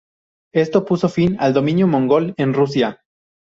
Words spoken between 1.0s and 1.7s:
fin al